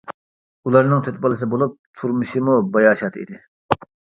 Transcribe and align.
ئۇلارنىڭ 0.69 1.03
تۆت 1.07 1.19
بالىسى 1.27 1.49
بولۇپ، 1.53 1.77
تۇرمۇشىمۇ 1.99 2.59
باياشات 2.79 3.21
ئىدى. 3.25 3.43